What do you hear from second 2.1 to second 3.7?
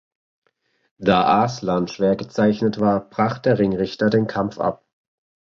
gezeichnet war, brach der